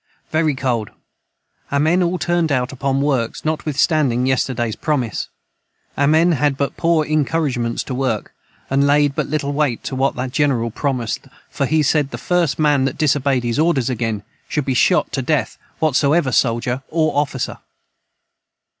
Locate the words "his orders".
13.43-13.91